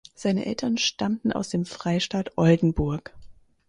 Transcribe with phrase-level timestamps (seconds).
[0.15, 3.13] Seine Eltern stammten aus dem Freistaat Oldenburg.